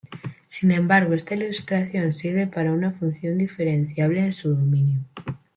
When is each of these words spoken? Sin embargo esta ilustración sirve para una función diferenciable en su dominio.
Sin 0.47 0.71
embargo 0.71 1.13
esta 1.13 1.35
ilustración 1.35 2.11
sirve 2.11 2.47
para 2.47 2.73
una 2.73 2.91
función 2.91 3.37
diferenciable 3.37 4.25
en 4.25 4.33
su 4.33 4.55
dominio. 4.55 5.01